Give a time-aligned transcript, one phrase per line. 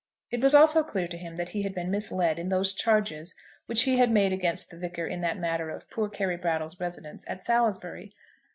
[0.31, 3.35] It was also clear to him that he had been misled in those charges
[3.67, 7.23] which he had made against the Vicar in that matter of poor Carry Brattle's residence
[7.27, 8.11] at Salisbury.